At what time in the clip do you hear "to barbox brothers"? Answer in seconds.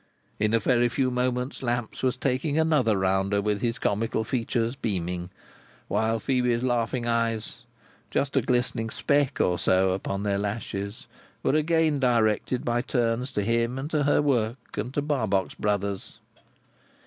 14.95-16.17